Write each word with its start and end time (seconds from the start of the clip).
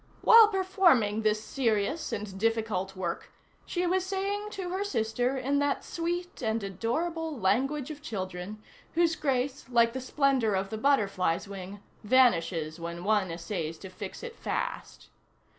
While 0.23 0.47
performing 0.47 1.21
this 1.21 1.43
serious 1.43 2.11
and 2.11 2.39
difficult 2.39 2.95
work 2.95 3.29
she 3.67 3.85
was 3.85 4.03
saying 4.03 4.49
to 4.49 4.69
her 4.71 4.83
sister 4.83 5.37
in 5.37 5.59
that 5.59 5.85
sweet 5.85 6.41
and 6.41 6.63
adorable 6.63 7.37
language 7.39 7.91
of 7.91 8.01
children, 8.01 8.63
whose 8.93 9.15
grace, 9.15 9.69
like 9.69 9.93
the 9.93 10.01
splendor 10.01 10.55
of 10.55 10.71
the 10.71 10.77
butterfly's 10.79 11.47
wing, 11.47 11.81
vanishes 12.03 12.79
when 12.79 13.03
one 13.03 13.29
essays 13.29 13.77
to 13.77 13.89
fix 13.91 14.23
it 14.23 14.35
fast. 14.39 15.09